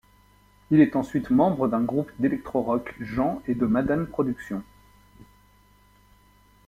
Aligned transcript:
Il 0.71 0.79
est 0.81 0.95
ensuite 0.95 1.29
membre 1.29 1.67
d'un 1.67 1.83
groupe 1.83 2.09
d'électro-rock 2.17 2.95
Jean 3.01 3.39
et 3.47 3.53
de 3.53 3.67
Madhen 3.67 4.07
Productions. 4.07 4.63